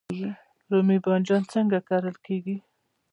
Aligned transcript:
رومی 0.71 0.97
بانجان 1.05 1.43
څنګه 1.53 1.77
کرل 1.89 2.15
کیږي؟ 2.25 2.57